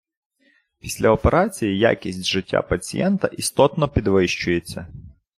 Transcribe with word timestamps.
Після 0.79 1.09
операції 1.09 1.79
якість 1.79 2.25
життя 2.25 2.61
пацієнта 2.61 3.27
істотно 3.27 3.89
підвищується. 3.89 4.87